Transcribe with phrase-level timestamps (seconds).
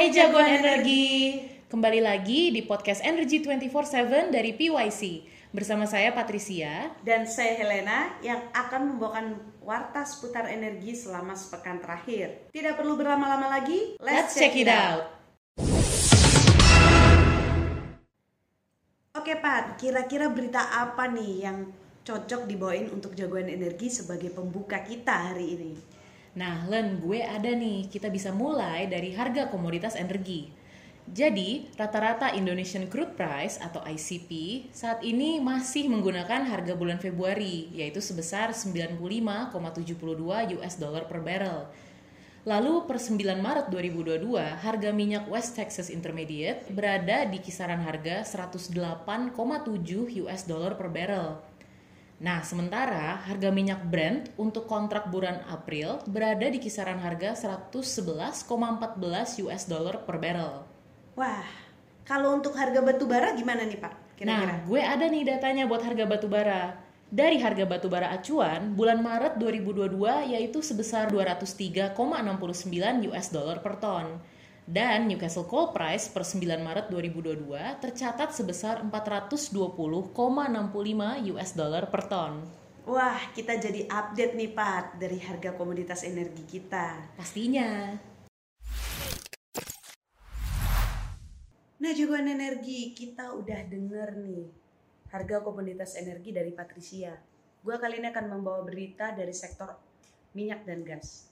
[0.00, 1.36] Hai jagoan energi.
[1.68, 5.28] Kembali lagi di podcast Energy 24/7 dari PYC.
[5.52, 12.48] Bersama saya Patricia dan saya Helena yang akan membawakan warta seputar energi selama sepekan terakhir.
[12.48, 15.04] Tidak perlu berlama-lama lagi, let's, let's check, check it out.
[19.12, 21.68] Oke Pat, kira-kira berita apa nih yang
[22.08, 25.99] cocok dibawain untuk jagoan energi sebagai pembuka kita hari ini?
[26.38, 27.90] Nah, Len, gue ada nih.
[27.90, 30.46] Kita bisa mulai dari harga komoditas energi.
[31.10, 37.98] Jadi, rata-rata Indonesian Crude Price atau ICP saat ini masih menggunakan harga bulan Februari, yaitu
[37.98, 41.66] sebesar 95,72 US dollar per barrel.
[42.46, 49.34] Lalu per 9 Maret 2022, harga minyak West Texas Intermediate berada di kisaran harga 108,7
[50.24, 51.49] US dollar per barrel.
[52.20, 58.44] Nah, sementara harga minyak Brent untuk kontrak bulan April berada di kisaran harga 111,14
[59.48, 60.60] US dollar per barrel.
[61.16, 61.48] Wah,
[62.04, 64.20] kalau untuk harga batu bara gimana nih Pak?
[64.20, 64.52] Kira-kira?
[64.52, 66.76] Nah, gue ada nih datanya buat harga batu bara.
[67.08, 71.96] Dari harga batu bara acuan, bulan Maret 2022 yaitu sebesar 203,69
[73.08, 74.20] US dollar per ton
[74.68, 77.48] dan Newcastle Coal Price per 9 Maret 2022
[77.80, 80.12] tercatat sebesar 420,65
[81.32, 82.32] US dollar per ton.
[82.90, 87.14] Wah, kita jadi update nih Pat dari harga komoditas energi kita.
[87.14, 87.94] Pastinya.
[91.80, 94.44] Nah, jagoan energi kita udah denger nih
[95.14, 97.14] harga komoditas energi dari Patricia.
[97.62, 99.70] Gua kali ini akan membawa berita dari sektor
[100.34, 101.29] minyak dan gas.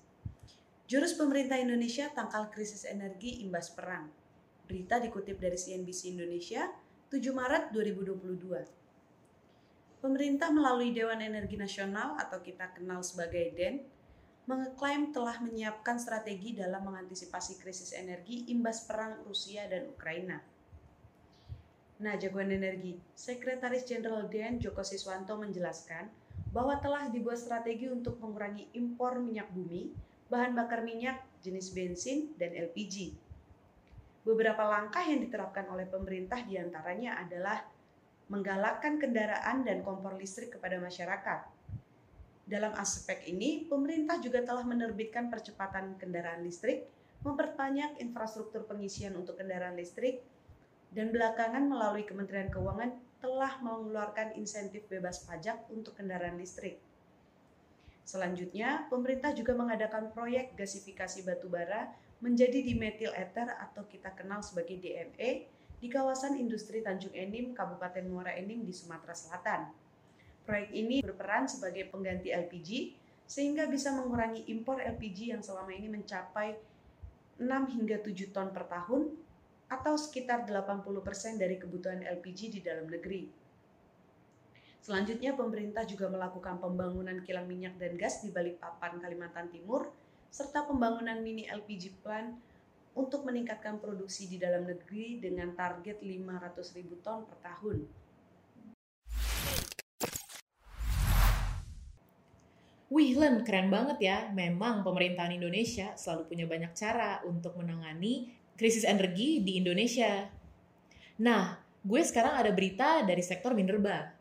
[0.89, 4.09] Jurus pemerintah Indonesia tangkal krisis energi imbas perang.
[4.65, 6.65] Berita dikutip dari CNBC Indonesia
[7.13, 10.01] 7 Maret 2022.
[10.01, 13.85] Pemerintah melalui Dewan Energi Nasional atau kita kenal sebagai DEN
[14.49, 20.41] mengeklaim telah menyiapkan strategi dalam mengantisipasi krisis energi imbas perang Rusia dan Ukraina.
[22.01, 26.09] Nah, jagoan energi, Sekretaris Jenderal DEN Joko Siswanto menjelaskan
[26.49, 32.53] bahwa telah dibuat strategi untuk mengurangi impor minyak bumi bahan bakar minyak, jenis bensin, dan
[32.53, 33.17] LPG.
[34.29, 37.65] Beberapa langkah yang diterapkan oleh pemerintah di antaranya adalah
[38.29, 41.49] menggalakkan kendaraan dan kompor listrik kepada masyarakat.
[42.45, 46.85] Dalam aspek ini, pemerintah juga telah menerbitkan percepatan kendaraan listrik,
[47.25, 50.21] memperbanyak infrastruktur pengisian untuk kendaraan listrik,
[50.93, 56.81] dan belakangan melalui Kementerian Keuangan telah mengeluarkan insentif bebas pajak untuk kendaraan listrik.
[58.09, 61.93] Selanjutnya, pemerintah juga mengadakan proyek gasifikasi batubara
[62.25, 65.45] menjadi dimetil ether atau kita kenal sebagai DME
[65.77, 69.69] di kawasan industri Tanjung Enim, Kabupaten Muara Enim di Sumatera Selatan.
[70.49, 72.97] Proyek ini berperan sebagai pengganti LPG
[73.29, 76.57] sehingga bisa mengurangi impor LPG yang selama ini mencapai
[77.37, 77.45] 6
[77.77, 79.13] hingga 7 ton per tahun
[79.69, 83.29] atau sekitar 80% dari kebutuhan LPG di dalam negeri.
[84.79, 89.91] Selanjutnya pemerintah juga melakukan pembangunan kilang minyak dan gas di Balikpapan, Kalimantan Timur,
[90.29, 92.37] serta pembangunan mini LPG plant
[92.99, 97.79] untuk meningkatkan produksi di dalam negeri dengan target 500.000 ton per tahun.
[102.89, 104.19] Wih Len, keren banget ya.
[104.33, 110.27] Memang pemerintahan Indonesia selalu punya banyak cara untuk menangani krisis energi di Indonesia.
[111.21, 114.18] Nah, gue sekarang ada berita dari sektor minerba.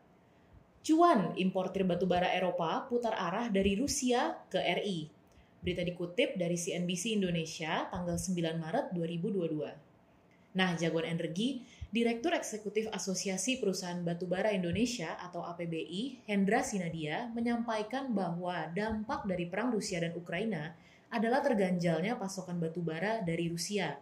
[0.78, 5.10] Cuan importir batubara Eropa putar arah dari Rusia ke RI.
[5.58, 10.54] Berita dikutip dari CNBC Indonesia tanggal 9 Maret 2022.
[10.54, 18.70] Nah, jagoan energi, Direktur Eksekutif Asosiasi Perusahaan Batubara Indonesia atau APBI, Hendra Sinadia, menyampaikan bahwa
[18.70, 20.78] dampak dari perang Rusia dan Ukraina
[21.10, 23.98] adalah terganjalnya pasokan batubara dari Rusia.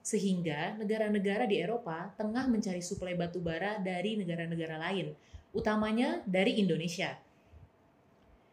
[0.00, 5.12] Sehingga negara-negara di Eropa tengah mencari suplai batubara dari negara-negara lain–
[5.56, 7.16] utamanya dari Indonesia.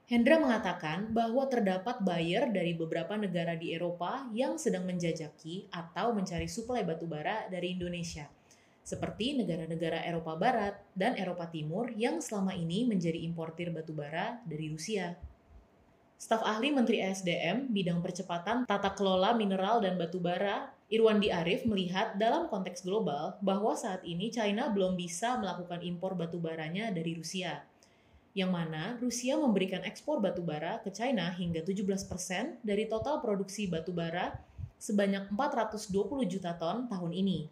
[0.08, 6.48] Hendra mengatakan bahwa terdapat buyer dari beberapa negara di Eropa yang sedang menjajaki atau mencari
[6.48, 8.28] suplai batubara dari Indonesia,
[8.84, 15.16] seperti negara-negara Eropa Barat dan Eropa Timur yang selama ini menjadi importir batubara dari Rusia.
[16.20, 22.46] Staf ahli Menteri ESDM bidang percepatan tata kelola mineral dan batubara Irwandi Arif melihat dalam
[22.54, 27.66] konteks global bahwa saat ini China belum bisa melakukan impor batubaranya dari Rusia.
[28.38, 34.38] Yang mana Rusia memberikan ekspor batubara ke China hingga 17% dari total produksi batubara
[34.78, 37.50] sebanyak 420 juta ton tahun ini.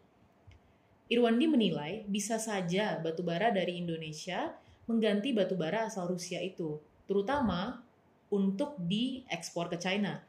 [1.10, 4.54] Irwandi menilai bisa saja batubara dari Indonesia
[4.86, 6.78] mengganti batubara asal Rusia itu,
[7.10, 7.82] terutama
[8.30, 10.22] untuk diekspor ke China.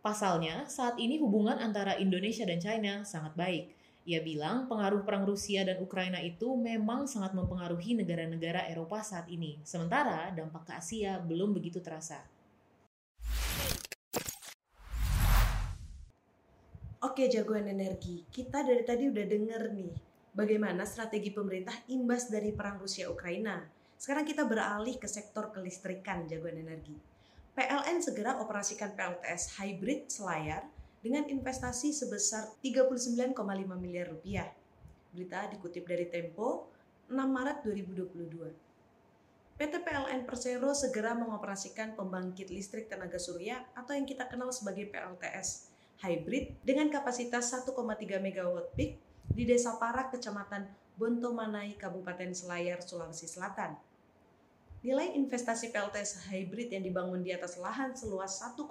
[0.00, 3.68] Pasalnya, saat ini hubungan antara Indonesia dan China sangat baik.
[4.08, 9.60] Ia bilang pengaruh perang Rusia dan Ukraina itu memang sangat mempengaruhi negara-negara Eropa saat ini.
[9.60, 12.24] Sementara dampak ke Asia belum begitu terasa.
[17.04, 19.92] Oke jagoan energi, kita dari tadi udah denger nih
[20.32, 23.60] bagaimana strategi pemerintah imbas dari perang Rusia Ukraina.
[24.00, 27.09] Sekarang kita beralih ke sektor kelistrikan jagoan energi.
[27.50, 30.62] PLN segera operasikan PLTS hybrid selayar
[31.02, 33.34] dengan investasi sebesar 39,5
[33.74, 34.46] miliar rupiah.
[35.10, 36.70] Berita dikutip dari Tempo
[37.10, 38.70] 6 Maret 2022.
[39.60, 45.68] PT PLN Persero segera mengoperasikan pembangkit listrik tenaga surya atau yang kita kenal sebagai PLTS
[46.00, 48.96] hybrid dengan kapasitas 1,3 MW peak
[49.30, 50.64] di Desa Parak, Kecamatan
[50.96, 53.76] Bontomanai, Kabupaten Selayar, Sulawesi Selatan.
[54.80, 58.64] Nilai investasi PLTS hybrid yang dibangun di atas lahan seluas 1,46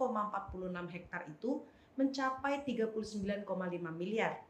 [0.90, 1.62] hektar itu
[1.94, 3.46] mencapai 39,5
[3.94, 4.42] miliar.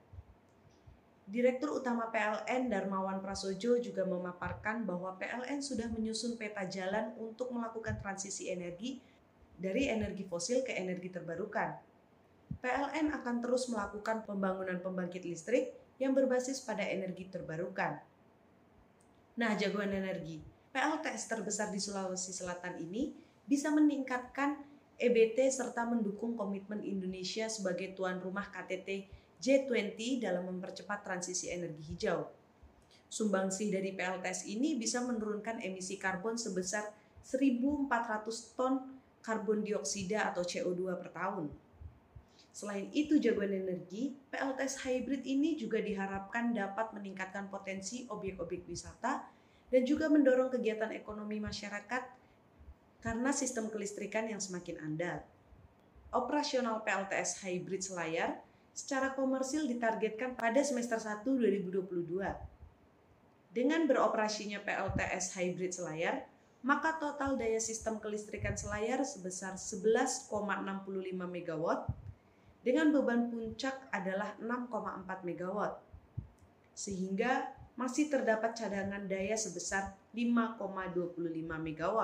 [1.29, 8.00] Direktur Utama PLN Darmawan Prasojo juga memaparkan bahwa PLN sudah menyusun peta jalan untuk melakukan
[8.01, 8.97] transisi energi
[9.59, 11.75] dari energi fosil ke energi terbarukan.
[12.63, 18.00] PLN akan terus melakukan pembangunan pembangkit listrik yang berbasis pada energi terbarukan.
[19.38, 23.10] Nah, jagoan energi, PLTS terbesar di Sulawesi Selatan ini
[23.50, 24.62] bisa meningkatkan
[25.01, 29.10] EBT serta mendukung komitmen Indonesia sebagai tuan rumah KTT
[29.42, 32.27] G20 dalam mempercepat transisi energi hijau.
[33.10, 36.86] Sumbangsih dari PLTS ini bisa menurunkan emisi karbon sebesar
[37.25, 37.89] 1.400
[38.54, 41.50] ton karbon dioksida atau CO2 per tahun.
[42.54, 49.38] Selain itu jagoan energi, PLTS hybrid ini juga diharapkan dapat meningkatkan potensi objek-objek wisata
[49.69, 52.04] dan juga mendorong kegiatan ekonomi masyarakat
[53.00, 55.21] karena sistem kelistrikan yang semakin andal.
[56.10, 58.42] Operasional PLTS hybrid Selayar
[58.74, 61.86] secara komersil ditargetkan pada semester 1 2022.
[63.50, 66.25] Dengan beroperasinya PLTS hybrid Selayar,
[66.66, 70.27] maka total daya sistem kelistrikan Selayar sebesar 11,65
[71.16, 71.66] MW
[72.60, 75.57] dengan beban puncak adalah 6,4 MW.
[76.75, 81.15] Sehingga masih terdapat cadangan daya sebesar 5,25
[81.47, 81.97] MW.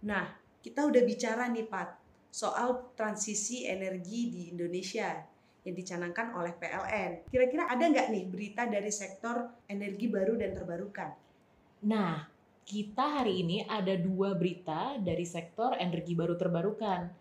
[0.00, 0.32] Nah,
[0.64, 2.00] kita udah bicara nih Pat,
[2.32, 5.12] soal transisi energi di Indonesia
[5.60, 7.28] yang dicanangkan oleh PLN.
[7.28, 11.12] Kira-kira ada nggak nih berita dari sektor energi baru dan terbarukan?
[11.84, 12.24] Nah,
[12.64, 17.12] kita hari ini ada dua berita dari sektor energi baru terbarukan.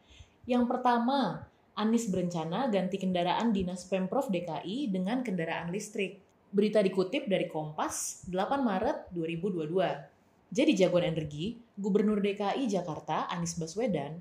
[0.48, 6.18] Yang pertama, Anies berencana ganti kendaraan dinas Pemprov DKI dengan kendaraan listrik.
[6.50, 10.50] Berita dikutip dari Kompas 8 Maret 2022.
[10.50, 14.18] Jadi jagoan energi, Gubernur DKI Jakarta Anies Baswedan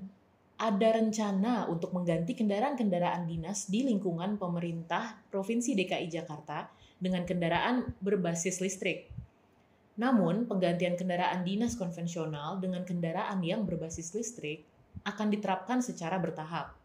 [0.59, 6.67] ada rencana untuk mengganti kendaraan-kendaraan dinas di lingkungan pemerintah Provinsi DKI Jakarta
[6.99, 9.07] dengan kendaraan berbasis listrik.
[9.95, 14.67] Namun, penggantian kendaraan dinas konvensional dengan kendaraan yang berbasis listrik
[15.07, 16.75] akan diterapkan secara bertahap.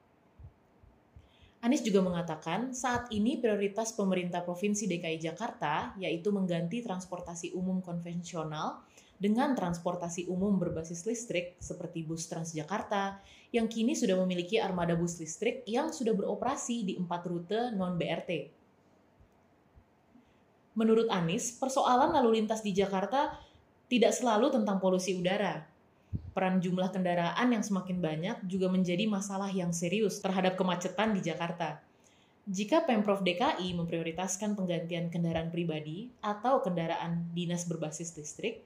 [1.64, 8.84] Anies juga mengatakan saat ini prioritas pemerintah Provinsi DKI Jakarta yaitu mengganti transportasi umum konvensional
[9.16, 15.64] dengan transportasi umum berbasis listrik seperti bus Transjakarta yang kini sudah memiliki armada bus listrik
[15.64, 18.30] yang sudah beroperasi di empat rute non-BRT.
[20.76, 23.40] Menurut Anies, persoalan lalu lintas di Jakarta
[23.88, 25.64] tidak selalu tentang polusi udara,
[26.34, 31.78] peran jumlah kendaraan yang semakin banyak juga menjadi masalah yang serius terhadap kemacetan di Jakarta.
[32.44, 38.60] Jika Pemprov DKI memprioritaskan penggantian kendaraan pribadi atau kendaraan dinas berbasis listrik,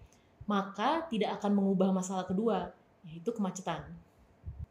[0.50, 2.74] maka tidak akan mengubah masalah kedua,
[3.06, 3.86] yaitu kemacetan.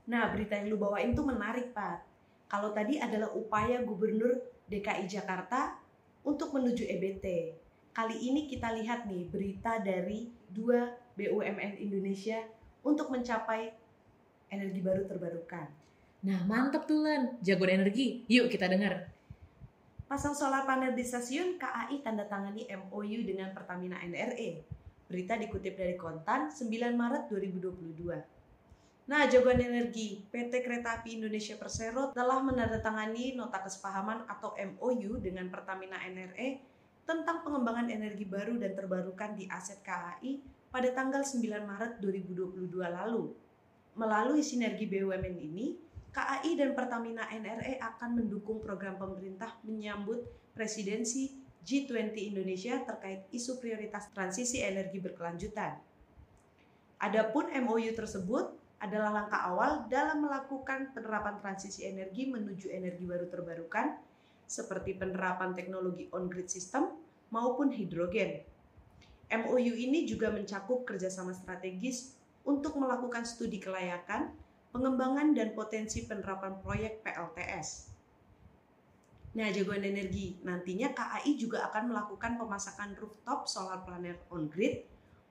[0.09, 2.03] Nah, berita yang lu bawain tuh menarik, Pak.
[2.51, 5.79] Kalau tadi adalah upaya Gubernur DKI Jakarta
[6.27, 7.55] untuk menuju EBT.
[7.95, 12.43] Kali ini kita lihat nih berita dari dua BUMN Indonesia
[12.87, 13.75] untuk mencapai
[14.47, 15.67] energi baru terbarukan.
[16.23, 18.23] Nah, mantep tuh Lan, jagoan energi.
[18.31, 19.11] Yuk kita dengar.
[20.07, 24.63] Pasang solar panel di stasiun, KAI tanda tangani MOU dengan Pertamina NRE.
[25.11, 26.63] Berita dikutip dari Kontan 9
[26.95, 29.07] Maret 2022.
[29.07, 35.47] Nah, jagoan energi, PT Kereta Api Indonesia Persero telah menandatangani nota kesepahaman atau MOU dengan
[35.47, 36.59] Pertamina NRE
[37.07, 43.33] tentang pengembangan energi baru dan terbarukan di aset KAI pada tanggal 9 Maret 2022 lalu.
[43.97, 45.73] Melalui sinergi BUMN ini,
[46.13, 50.21] KAI dan Pertamina NRE akan mendukung program pemerintah menyambut
[50.53, 51.33] presidensi
[51.65, 55.81] G20 Indonesia terkait isu prioritas transisi energi berkelanjutan.
[57.01, 63.97] Adapun MOU tersebut adalah langkah awal dalam melakukan penerapan transisi energi menuju energi baru terbarukan
[64.45, 66.93] seperti penerapan teknologi on-grid system
[67.33, 68.45] maupun hidrogen.
[69.27, 72.15] MOU ini juga mencakup kerjasama strategis
[72.47, 74.31] untuk melakukan studi kelayakan,
[74.71, 77.91] pengembangan dan potensi penerapan proyek PLTS.
[79.35, 84.87] Nah, jagoan energi nantinya KAI juga akan melakukan pemasakan rooftop solar panel on-grid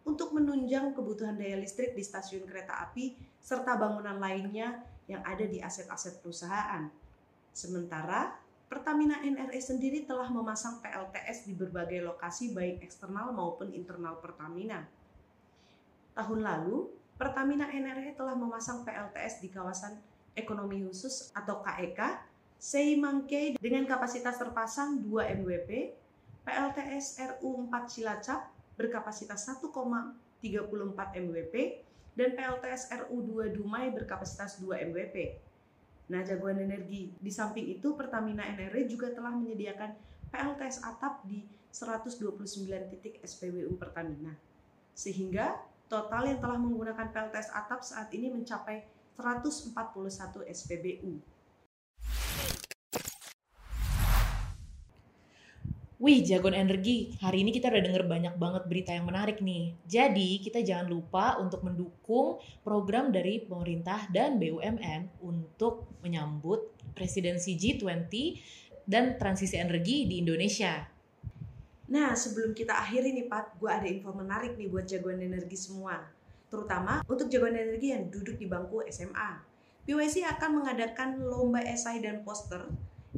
[0.07, 4.79] untuk menunjang kebutuhan daya listrik di stasiun kereta api serta bangunan lainnya
[5.11, 6.87] yang ada di aset-aset perusahaan.
[7.51, 14.83] Sementara, Pertamina NRE sendiri telah memasang PLTS di berbagai lokasi baik eksternal maupun internal Pertamina.
[16.19, 19.97] Tahun lalu, Pertamina NRE telah memasang PLTS di kawasan
[20.35, 25.93] ekonomi khusus atau KEK Seimangke dengan kapasitas terpasang 2 MWP,
[26.41, 28.49] PLTS RU 4 Cilacap
[28.81, 30.17] berkapasitas 1,34
[31.21, 31.55] MWP
[32.17, 35.37] dan PLTS RU2 Dumai berkapasitas 2 MWP.
[36.07, 39.91] Nah, jagoan energi di samping itu Pertamina NRE juga telah menyediakan
[40.31, 41.43] PLTS atap di
[41.75, 44.33] 129 titik SPBU Pertamina.
[44.95, 45.59] Sehingga
[45.91, 48.87] total yang telah menggunakan PLTS atap saat ini mencapai
[49.19, 49.75] 141
[50.47, 51.36] SPBU.
[56.07, 57.19] Wih, jagoan energi.
[57.19, 59.75] Hari ini kita udah denger banyak banget berita yang menarik nih.
[59.91, 66.63] Jadi, kita jangan lupa untuk mendukung program dari pemerintah dan BUMN untuk menyambut
[66.95, 68.39] presidensi G20
[68.87, 70.79] dan transisi energi di Indonesia.
[71.91, 76.07] Nah, sebelum kita akhiri nih, Pat, gue ada info menarik nih buat jagoan energi semua.
[76.47, 79.43] Terutama untuk jagoan energi yang duduk di bangku SMA.
[79.83, 82.63] BYC akan mengadakan lomba esai dan poster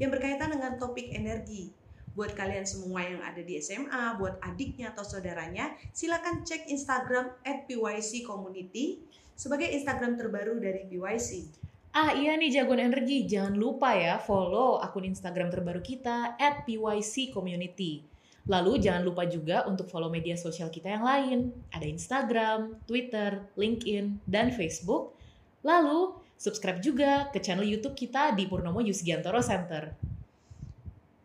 [0.01, 1.77] yang berkaitan dengan topik energi
[2.19, 7.71] buat kalian semua yang ada di SMA, buat adiknya atau saudaranya, silakan cek Instagram at
[7.71, 8.99] PYC Community
[9.39, 11.47] sebagai Instagram terbaru dari PYC.
[11.95, 17.31] Ah iya nih jagoan energi, jangan lupa ya follow akun Instagram terbaru kita at PYC
[17.31, 18.03] Community.
[18.51, 21.39] Lalu jangan lupa juga untuk follow media sosial kita yang lain.
[21.71, 25.15] Ada Instagram, Twitter, LinkedIn, dan Facebook.
[25.63, 30.18] Lalu subscribe juga ke channel YouTube kita di Purnomo Yusgiantoro Center.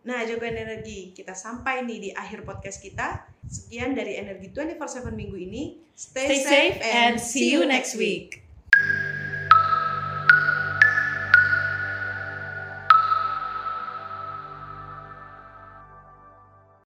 [0.04, 3.24] Nah, jagoan energi, kita sampai nih di akhir podcast kita.
[3.48, 5.80] Sekian dari Energi 24/7 minggu ini.
[5.96, 8.43] Stay, Stay safe and see you next week.